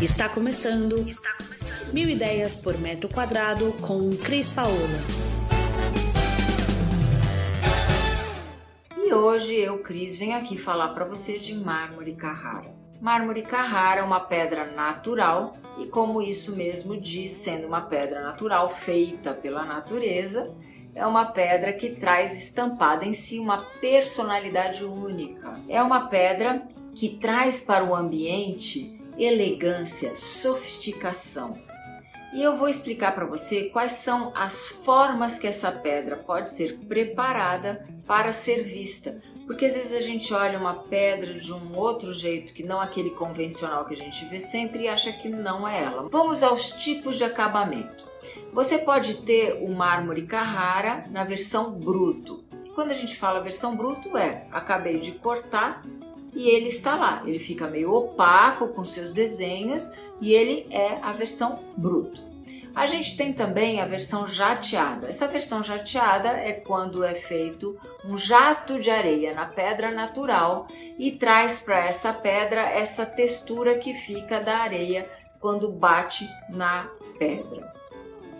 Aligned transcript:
Está 0.00 0.28
começando. 0.28 1.08
Está 1.08 1.32
começando. 1.36 1.92
Mil 1.92 2.08
ideias 2.08 2.54
por 2.54 2.78
metro 2.78 3.08
quadrado 3.08 3.72
com 3.80 4.10
Cris 4.10 4.48
Paola. 4.48 4.76
E 8.96 9.12
hoje 9.12 9.56
eu, 9.56 9.80
Cris, 9.80 10.16
venho 10.16 10.36
aqui 10.36 10.56
falar 10.56 10.90
para 10.90 11.04
você 11.04 11.36
de 11.36 11.52
mármore 11.52 12.14
Carrara. 12.14 12.72
Mármore 13.00 13.42
Carrara 13.42 13.98
é 13.98 14.04
uma 14.04 14.20
pedra 14.20 14.70
natural 14.70 15.56
e, 15.78 15.86
como 15.86 16.22
isso 16.22 16.54
mesmo 16.54 16.96
diz, 16.96 17.32
sendo 17.32 17.66
uma 17.66 17.80
pedra 17.80 18.22
natural 18.22 18.70
feita 18.70 19.34
pela 19.34 19.64
natureza, 19.64 20.54
é 20.94 21.04
uma 21.04 21.26
pedra 21.26 21.72
que 21.72 21.90
traz 21.90 22.38
estampada 22.38 23.04
em 23.04 23.12
si 23.12 23.40
uma 23.40 23.62
personalidade 23.80 24.84
única. 24.84 25.60
É 25.68 25.82
uma 25.82 26.06
pedra 26.06 26.68
que 26.94 27.16
traz 27.16 27.60
para 27.60 27.84
o 27.84 27.96
ambiente 27.96 28.97
elegância, 29.18 30.14
sofisticação. 30.14 31.54
E 32.32 32.42
eu 32.42 32.56
vou 32.56 32.68
explicar 32.68 33.14
para 33.14 33.24
você 33.24 33.64
quais 33.64 33.92
são 33.92 34.32
as 34.36 34.68
formas 34.68 35.38
que 35.38 35.46
essa 35.46 35.72
pedra 35.72 36.16
pode 36.16 36.50
ser 36.50 36.78
preparada 36.86 37.86
para 38.06 38.32
ser 38.32 38.62
vista. 38.62 39.20
Porque 39.46 39.64
às 39.64 39.74
vezes 39.74 39.92
a 39.92 40.00
gente 40.00 40.32
olha 40.34 40.58
uma 40.58 40.74
pedra 40.74 41.32
de 41.34 41.52
um 41.52 41.74
outro 41.74 42.12
jeito 42.12 42.52
que 42.52 42.62
não 42.62 42.80
aquele 42.80 43.10
convencional 43.10 43.86
que 43.86 43.94
a 43.94 43.96
gente 43.96 44.26
vê 44.26 44.40
sempre 44.40 44.84
e 44.84 44.88
acha 44.88 45.10
que 45.10 45.28
não 45.28 45.66
é 45.66 45.82
ela. 45.82 46.06
Vamos 46.10 46.42
aos 46.42 46.70
tipos 46.72 47.16
de 47.16 47.24
acabamento. 47.24 48.06
Você 48.52 48.76
pode 48.76 49.22
ter 49.22 49.54
o 49.62 49.68
mármore 49.70 50.26
Carrara 50.26 51.06
na 51.10 51.24
versão 51.24 51.72
bruto. 51.72 52.44
Quando 52.74 52.90
a 52.90 52.94
gente 52.94 53.16
fala 53.16 53.40
versão 53.40 53.74
bruto 53.74 54.18
é 54.18 54.46
acabei 54.52 54.98
de 54.98 55.12
cortar 55.12 55.82
e 56.38 56.48
ele 56.48 56.68
está 56.68 56.94
lá. 56.94 57.20
Ele 57.26 57.40
fica 57.40 57.66
meio 57.66 57.92
opaco 57.92 58.68
com 58.68 58.84
seus 58.84 59.12
desenhos 59.12 59.90
e 60.20 60.32
ele 60.32 60.68
é 60.70 61.00
a 61.02 61.12
versão 61.12 61.58
bruto. 61.76 62.22
A 62.72 62.86
gente 62.86 63.16
tem 63.16 63.32
também 63.32 63.80
a 63.80 63.86
versão 63.86 64.24
jateada. 64.24 65.08
Essa 65.08 65.26
versão 65.26 65.64
jateada 65.64 66.28
é 66.28 66.52
quando 66.52 67.02
é 67.02 67.12
feito 67.12 67.76
um 68.04 68.16
jato 68.16 68.78
de 68.78 68.88
areia 68.88 69.34
na 69.34 69.46
pedra 69.46 69.90
natural 69.90 70.68
e 70.96 71.10
traz 71.10 71.58
para 71.58 71.84
essa 71.84 72.12
pedra 72.12 72.60
essa 72.60 73.04
textura 73.04 73.76
que 73.76 73.92
fica 73.92 74.38
da 74.38 74.58
areia 74.58 75.10
quando 75.40 75.68
bate 75.68 76.24
na 76.48 76.88
pedra. 77.18 77.74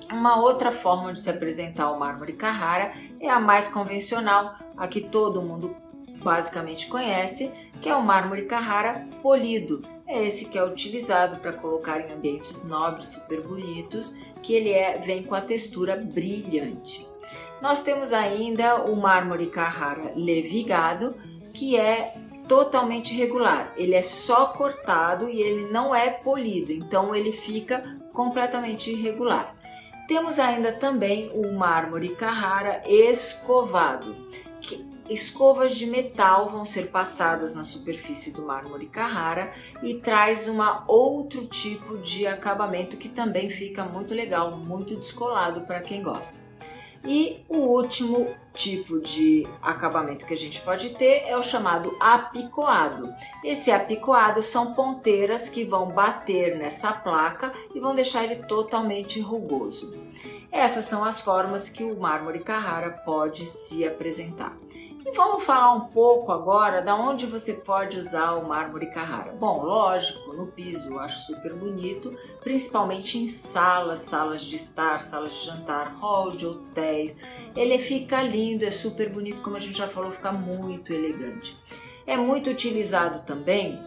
Uma 0.09 0.41
outra 0.41 0.71
forma 0.71 1.13
de 1.13 1.19
se 1.19 1.29
apresentar 1.29 1.91
o 1.91 1.99
mármore 1.99 2.35
Carrara 2.35 2.93
é 3.21 3.29
a 3.29 3.41
mais 3.41 3.69
convencional, 3.69 4.55
a 4.77 4.87
que 4.87 5.01
todo 5.01 5.43
mundo 5.43 5.75
basicamente 6.23 6.87
conhece, 6.89 7.51
que 7.81 7.89
é 7.89 7.95
o 7.95 8.03
mármore 8.03 8.43
Carrara 8.43 9.07
polido. 9.23 9.83
É 10.07 10.25
esse 10.25 10.47
que 10.47 10.59
é 10.59 10.65
utilizado 10.65 11.37
para 11.37 11.53
colocar 11.53 12.01
em 12.01 12.13
ambientes 12.13 12.65
nobres, 12.65 13.09
super 13.09 13.43
bonitos, 13.43 14.15
que 14.43 14.55
ele 14.55 14.71
é, 14.71 14.99
vem 14.99 15.23
com 15.23 15.35
a 15.35 15.41
textura 15.41 15.97
brilhante. 15.97 17.07
Nós 17.61 17.83
temos 17.83 18.13
ainda 18.13 18.83
o 18.85 18.97
mármore 18.97 19.47
Carrara 19.47 20.13
levigado, 20.17 21.15
que 21.53 21.77
é 21.77 22.15
totalmente 22.49 23.15
regular. 23.15 23.73
Ele 23.77 23.95
é 23.95 24.03
só 24.03 24.47
cortado 24.47 25.29
e 25.29 25.41
ele 25.43 25.71
não 25.71 25.95
é 25.95 26.09
polido, 26.11 26.73
então 26.73 27.15
ele 27.15 27.33
fica 27.33 27.99
completamente 28.13 28.91
irregular. 28.91 29.55
Temos 30.09 30.39
ainda 30.39 30.73
também 30.73 31.31
o 31.35 31.53
mármore 31.53 32.09
Carrara 32.11 32.83
escovado. 32.87 34.17
Que 34.61 34.83
escovas 35.09 35.75
de 35.75 35.87
metal 35.87 36.49
vão 36.49 36.65
ser 36.65 36.89
passadas 36.89 37.55
na 37.55 37.65
superfície 37.65 38.31
do 38.31 38.43
mármore 38.43 38.87
Carrara 38.87 39.53
e 39.83 39.95
traz 39.95 40.49
uma 40.49 40.85
outro 40.87 41.47
tipo 41.47 41.99
de 41.99 42.27
acabamento 42.27 42.97
que 42.97 43.09
também 43.09 43.49
fica 43.49 43.85
muito 43.85 44.15
legal, 44.15 44.57
muito 44.57 44.97
descolado 44.97 45.63
para 45.63 45.81
quem 45.81 46.03
gosta. 46.03 46.49
E 47.05 47.45
o 47.49 47.59
último 47.59 48.27
tipo 48.53 49.01
de 49.01 49.47
acabamento 49.63 50.27
que 50.27 50.35
a 50.35 50.37
gente 50.37 50.61
pode 50.61 50.91
ter 50.91 51.23
é 51.27 51.37
o 51.37 51.43
chamado 51.43 51.97
apicoado. 52.01 53.15
Esse 53.45 53.71
apicoado 53.71 54.43
são 54.43 54.75
ponteiras 54.75 55.49
que 55.49 55.65
vão 55.65 55.87
bater 55.87 56.57
nessa 56.57 56.93
placa 56.93 57.53
e 57.75 57.79
vão 57.79 57.95
deixar 57.95 58.25
ele 58.25 58.37
totalmente 58.37 59.21
rugoso. 59.21 59.95
Essas 60.51 60.87
são 60.87 61.05
as 61.05 61.21
formas 61.21 61.71
que 61.71 61.85
o 61.85 61.99
mármore 61.99 62.41
Carrara 62.41 62.91
pode 62.91 63.47
se 63.47 63.87
apresentar. 63.87 64.57
E 65.09 65.13
vamos 65.13 65.43
falar 65.43 65.73
um 65.73 65.87
pouco 65.89 66.31
agora 66.31 66.83
da 66.83 66.95
onde 66.95 67.25
você 67.25 67.55
pode 67.55 67.97
usar 67.97 68.35
o 68.35 68.47
mármore 68.47 68.91
Carrara. 68.91 69.33
Bom, 69.33 69.63
lógico, 69.63 70.35
no 70.35 70.49
piso 70.49 70.87
eu 70.91 70.99
acho 70.99 71.25
super 71.25 71.55
bonito, 71.55 72.15
principalmente 72.43 73.17
em 73.17 73.27
salas, 73.27 74.01
salas 74.01 74.43
de 74.43 74.57
estar, 74.57 75.01
salas 75.01 75.33
de 75.33 75.47
jantar, 75.47 75.95
hall 75.95 76.33
de 76.33 76.45
hotéis. 76.45 77.17
Ele 77.57 77.79
fica 77.79 78.23
lindo, 78.23 78.67
é 78.67 78.71
super 78.71 79.09
bonito, 79.09 79.41
como 79.41 79.57
a 79.57 79.61
gente 79.61 79.79
já 79.79 79.89
falou, 79.89 80.11
fica 80.11 80.31
muito 80.31 80.93
elegante. 80.93 81.57
É 82.07 82.15
muito 82.15 82.51
utilizado 82.51 83.25
também 83.25 83.83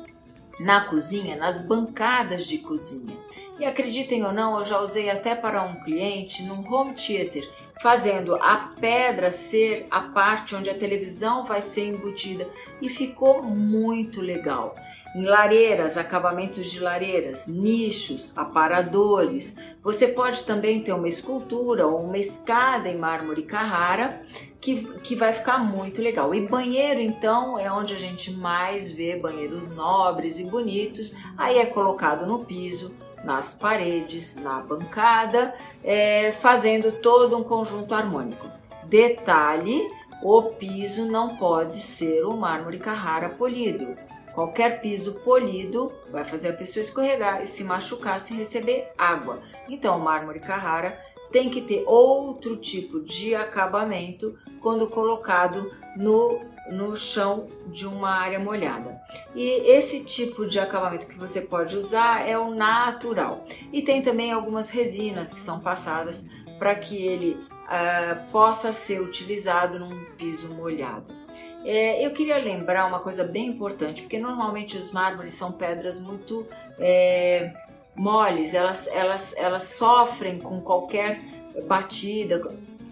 na 0.61 0.81
cozinha, 0.81 1.35
nas 1.35 1.59
bancadas 1.59 2.45
de 2.45 2.59
cozinha. 2.59 3.17
E 3.59 3.65
acreditem 3.65 4.23
ou 4.23 4.31
não, 4.31 4.57
eu 4.57 4.65
já 4.65 4.79
usei 4.79 5.09
até 5.09 5.35
para 5.35 5.63
um 5.63 5.79
cliente 5.81 6.43
num 6.43 6.65
home 6.67 6.93
theater, 6.93 7.47
fazendo 7.81 8.35
a 8.35 8.71
pedra 8.79 9.29
ser 9.29 9.87
a 9.89 10.01
parte 10.01 10.55
onde 10.55 10.69
a 10.69 10.77
televisão 10.77 11.45
vai 11.45 11.61
ser 11.61 11.87
embutida 11.87 12.47
e 12.81 12.89
ficou 12.89 13.43
muito 13.43 14.21
legal. 14.21 14.75
Em 15.13 15.23
lareiras, 15.23 15.97
acabamentos 15.97 16.71
de 16.71 16.79
lareiras, 16.79 17.45
nichos, 17.45 18.31
aparadores. 18.35 19.57
Você 19.83 20.07
pode 20.07 20.43
também 20.43 20.81
ter 20.81 20.93
uma 20.93 21.07
escultura 21.07 21.85
ou 21.85 22.05
uma 22.05 22.17
escada 22.17 22.87
em 22.87 22.97
mármore 22.97 23.43
Carrara 23.43 24.21
que, 24.61 24.83
que 24.99 25.15
vai 25.15 25.33
ficar 25.33 25.57
muito 25.57 26.01
legal. 26.01 26.33
E 26.33 26.47
banheiro, 26.47 27.01
então, 27.01 27.59
é 27.59 27.69
onde 27.71 27.95
a 27.95 27.99
gente 27.99 28.31
mais 28.31 28.93
vê 28.93 29.17
banheiros 29.17 29.67
nobres 29.69 30.37
e 30.37 30.43
bonitos. 30.51 31.13
Aí 31.35 31.57
é 31.57 31.65
colocado 31.65 32.27
no 32.27 32.45
piso, 32.45 32.93
nas 33.23 33.55
paredes, 33.55 34.35
na 34.35 34.61
bancada, 34.61 35.55
é, 35.83 36.31
fazendo 36.33 36.91
todo 36.91 37.37
um 37.37 37.43
conjunto 37.43 37.95
harmônico. 37.95 38.47
Detalhe: 38.83 39.89
o 40.21 40.43
piso 40.43 41.05
não 41.05 41.37
pode 41.37 41.77
ser 41.77 42.23
o 42.25 42.37
mármore 42.37 42.77
Carrara 42.77 43.29
polido. 43.29 43.95
Qualquer 44.33 44.79
piso 44.79 45.13
polido 45.15 45.91
vai 46.09 46.23
fazer 46.23 46.49
a 46.49 46.53
pessoa 46.53 46.81
escorregar 46.81 47.41
e 47.43 47.47
se 47.47 47.63
machucar 47.63 48.19
sem 48.19 48.37
receber 48.37 48.91
água. 48.97 49.41
Então, 49.67 49.97
o 49.97 50.01
mármore 50.01 50.39
Carrara 50.39 50.97
tem 51.31 51.49
que 51.49 51.61
ter 51.61 51.83
outro 51.85 52.57
tipo 52.57 52.99
de 53.01 53.33
acabamento 53.33 54.37
quando 54.61 54.87
colocado 54.87 55.71
no, 55.97 56.39
no 56.69 56.95
chão 56.95 57.47
de 57.67 57.87
uma 57.87 58.09
área 58.11 58.39
molhada. 58.39 59.01
E 59.35 59.43
esse 59.71 60.03
tipo 60.03 60.45
de 60.45 60.59
acabamento 60.59 61.07
que 61.07 61.17
você 61.17 61.41
pode 61.41 61.75
usar 61.75 62.27
é 62.27 62.37
o 62.37 62.53
natural. 62.53 63.43
E 63.71 63.81
tem 63.81 64.01
também 64.01 64.31
algumas 64.31 64.69
resinas 64.69 65.33
que 65.33 65.39
são 65.39 65.59
passadas 65.59 66.25
para 66.59 66.75
que 66.75 66.95
ele 66.95 67.31
uh, 67.31 68.31
possa 68.31 68.71
ser 68.71 69.01
utilizado 69.01 69.79
num 69.79 70.05
piso 70.17 70.53
molhado. 70.53 71.21
É, 71.63 72.05
eu 72.05 72.11
queria 72.11 72.37
lembrar 72.37 72.85
uma 72.87 72.99
coisa 72.99 73.23
bem 73.23 73.47
importante, 73.47 74.01
porque 74.01 74.17
normalmente 74.17 74.77
os 74.77 74.91
mármores 74.91 75.33
são 75.33 75.51
pedras 75.51 75.99
muito 75.99 76.45
é, 76.79 77.53
moles, 77.95 78.53
elas, 78.53 78.87
elas, 78.87 79.33
elas 79.37 79.63
sofrem 79.63 80.39
com 80.39 80.59
qualquer 80.61 81.21
batida. 81.67 82.41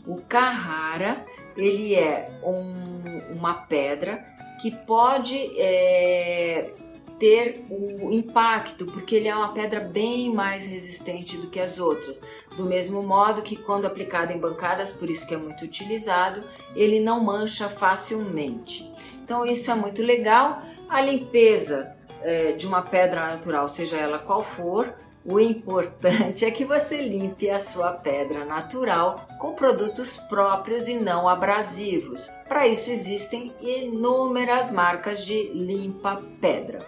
O 0.06 0.18
Carrara 0.22 1.25
ele 1.59 1.96
é 1.96 2.30
um, 2.44 3.34
uma 3.36 3.53
pedra 3.53 4.25
que 4.62 4.72
pode 4.72 5.38
é, 5.58 6.72
ter 7.20 7.66
o 7.70 8.11
impacto, 8.11 8.85
porque 8.85 9.16
ele 9.16 9.28
é 9.28 9.35
uma 9.35 9.53
pedra 9.53 9.79
bem 9.79 10.34
mais 10.34 10.66
resistente 10.66 11.38
do 11.38 11.47
que 11.47 11.59
as 11.59 11.79
outras. 11.79 12.22
Do 12.56 12.64
mesmo 12.66 13.03
modo 13.03 13.41
que 13.41 13.56
quando 13.56 13.85
aplicado 13.85 14.32
em 14.32 14.38
bancadas, 14.38 14.94
por 14.94 15.09
isso 15.09 15.28
que 15.28 15.34
é 15.34 15.38
muito 15.38 15.64
utilizado, 15.64 16.41
ele 16.76 17.00
não 17.00 17.23
mancha 17.23 17.70
facilmente. 17.70 18.90
Então 19.23 19.46
isso 19.46 19.70
é 19.70 19.76
muito 19.76 20.02
legal. 20.02 20.62
A 20.90 21.02
limpeza 21.02 21.96
é, 22.22 22.53
de 22.53 22.66
uma 22.66 22.82
pedra 22.82 23.28
natural, 23.28 23.67
seja 23.67 23.97
ela 23.97 24.17
qual 24.20 24.41
for, 24.41 24.94
o 25.29 25.40
importante 25.40 26.43
é 26.46 26.49
que 26.49 26.66
você 26.66 27.02
limpe 27.02 27.49
a 27.49 27.59
sua 27.59 27.91
pedra 27.91 28.43
natural 28.43 29.28
com 29.37 29.53
produtos 29.53 30.17
próprios 30.17 30.87
e 30.87 30.96
não 30.96 31.29
abrasivos. 31.29 32.28
Para 32.47 32.67
isso 32.67 32.90
existem 32.90 33.53
inúmeras 33.61 34.72
marcas 34.72 35.23
de 35.23 35.52
limpa 35.53 36.22
pedra. 36.41 36.79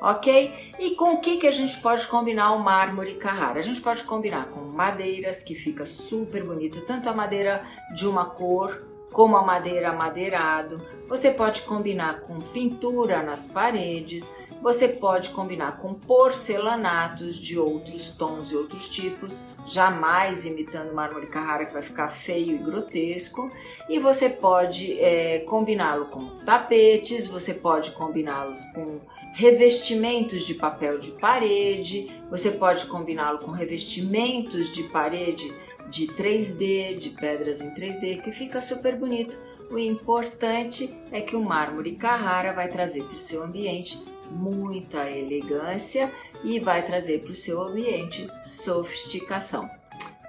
Ok? 0.00 0.72
E 0.78 0.94
com 0.94 1.12
o 1.12 1.20
que, 1.20 1.36
que 1.36 1.46
a 1.46 1.50
gente 1.50 1.78
pode 1.78 2.08
combinar 2.08 2.52
o 2.52 2.58
mármore 2.58 3.16
Carrara? 3.16 3.58
A 3.58 3.62
gente 3.62 3.82
pode 3.82 4.02
combinar 4.04 4.46
com 4.46 4.60
madeiras, 4.60 5.42
que 5.42 5.54
fica 5.54 5.84
super 5.84 6.42
bonito, 6.42 6.80
tanto 6.86 7.10
a 7.10 7.12
madeira 7.12 7.62
de 7.94 8.08
uma 8.08 8.24
cor 8.24 8.89
como 9.12 9.36
a 9.36 9.42
madeira 9.42 9.90
amadeirado, 9.90 10.80
você 11.08 11.32
pode 11.32 11.62
combinar 11.62 12.20
com 12.20 12.38
pintura 12.38 13.20
nas 13.22 13.44
paredes, 13.46 14.32
você 14.62 14.86
pode 14.86 15.30
combinar 15.30 15.76
com 15.78 15.92
porcelanatos 15.92 17.36
de 17.36 17.58
outros 17.58 18.12
tons 18.12 18.52
e 18.52 18.56
outros 18.56 18.88
tipos, 18.88 19.42
jamais 19.66 20.46
imitando 20.46 20.94
mármore 20.94 21.26
Carrara 21.26 21.66
que 21.66 21.72
vai 21.72 21.82
ficar 21.82 22.08
feio 22.08 22.54
e 22.54 22.58
grotesco. 22.58 23.50
E 23.88 23.98
você 23.98 24.28
pode 24.28 25.00
é, 25.00 25.40
combiná-lo 25.40 26.06
com 26.06 26.38
tapetes, 26.44 27.26
você 27.26 27.54
pode 27.54 27.90
combiná-los 27.92 28.64
com 28.74 29.00
revestimentos 29.34 30.42
de 30.42 30.54
papel 30.54 30.98
de 30.98 31.10
parede, 31.12 32.22
você 32.30 32.52
pode 32.52 32.86
combiná-lo 32.86 33.40
com 33.40 33.50
revestimentos 33.50 34.70
de 34.70 34.84
parede 34.84 35.52
de 35.90 36.06
3D, 36.06 36.96
de 36.96 37.10
pedras 37.10 37.60
em 37.60 37.74
3D, 37.74 38.22
que 38.22 38.30
fica 38.30 38.60
super 38.60 38.96
bonito. 38.96 39.38
O 39.70 39.78
importante 39.78 40.96
é 41.12 41.20
que 41.20 41.36
o 41.36 41.42
mármore 41.42 41.96
Carrara 41.96 42.52
vai 42.52 42.68
trazer 42.68 43.02
para 43.04 43.16
o 43.16 43.18
seu 43.18 43.42
ambiente 43.42 44.02
muita 44.30 45.10
elegância 45.10 46.10
e 46.44 46.58
vai 46.60 46.84
trazer 46.84 47.22
para 47.22 47.32
o 47.32 47.34
seu 47.34 47.60
ambiente 47.60 48.28
sofisticação. 48.44 49.68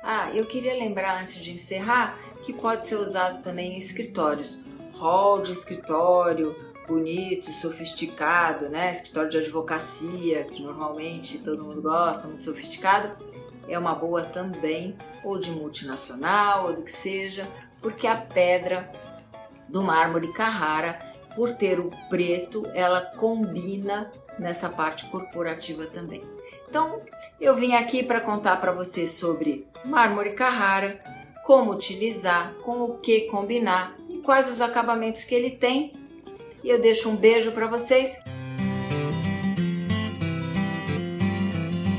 Ah, 0.03 0.31
eu 0.33 0.45
queria 0.45 0.73
lembrar 0.73 1.21
antes 1.21 1.35
de 1.35 1.51
encerrar 1.51 2.17
que 2.43 2.51
pode 2.51 2.87
ser 2.87 2.95
usado 2.95 3.41
também 3.43 3.73
em 3.73 3.77
escritórios. 3.77 4.59
Hall 4.93 5.41
de 5.41 5.51
escritório, 5.51 6.55
bonito, 6.87 7.51
sofisticado, 7.53 8.67
né? 8.67 8.91
Escritório 8.91 9.29
de 9.29 9.37
advocacia, 9.37 10.43
que 10.45 10.61
normalmente 10.61 11.39
todo 11.39 11.63
mundo 11.63 11.81
gosta, 11.81 12.27
muito 12.27 12.43
sofisticado, 12.43 13.15
é 13.71 13.79
uma 13.79 13.95
boa 13.95 14.23
também, 14.23 14.95
ou 15.23 15.39
de 15.39 15.50
multinacional, 15.50 16.68
ou 16.68 16.75
do 16.75 16.83
que 16.83 16.91
seja, 16.91 17.47
porque 17.81 18.06
a 18.06 18.15
pedra 18.15 18.91
do 19.68 19.81
mármore 19.81 20.31
Carrara 20.33 21.00
por 21.35 21.51
ter 21.53 21.79
o 21.79 21.89
preto, 22.09 22.63
ela 22.73 23.01
combina 23.01 24.12
nessa 24.38 24.69
parte 24.69 25.06
corporativa 25.06 25.85
também. 25.85 26.21
Então, 26.69 27.01
eu 27.39 27.56
vim 27.56 27.73
aqui 27.73 28.03
para 28.03 28.21
contar 28.21 28.57
para 28.57 28.71
você 28.71 29.07
sobre 29.07 29.68
mármore 29.83 30.31
Carrara, 30.31 31.01
como 31.44 31.71
utilizar, 31.71 32.53
com 32.63 32.81
o 32.81 32.97
que 32.97 33.21
combinar 33.21 33.95
e 34.09 34.18
quais 34.18 34.50
os 34.50 34.62
acabamentos 34.62 35.23
que 35.23 35.35
ele 35.35 35.51
tem. 35.51 35.94
E 36.63 36.69
eu 36.69 36.79
deixo 36.79 37.09
um 37.09 37.15
beijo 37.15 37.51
para 37.51 37.68
vocês. 37.68 38.18